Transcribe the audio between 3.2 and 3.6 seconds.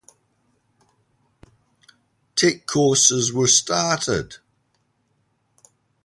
were